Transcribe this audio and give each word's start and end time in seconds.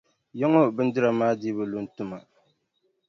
Yaŋɔ 0.39 0.61
bindira 0.75 1.09
maa 1.19 1.33
dii 1.39 1.55
bi 1.57 1.63
lu 1.71 1.77
n-ti 1.85 2.03
ma. 2.09 2.17